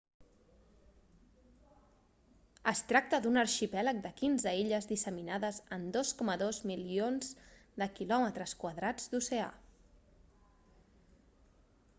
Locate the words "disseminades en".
4.93-5.85